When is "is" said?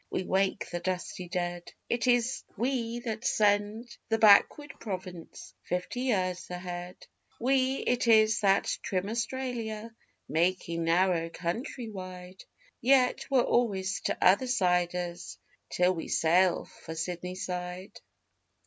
2.07-2.43, 8.07-8.39